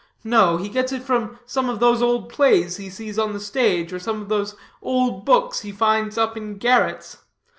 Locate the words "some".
1.45-1.69, 3.99-4.19